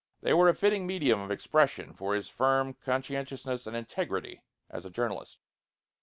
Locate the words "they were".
0.23-0.49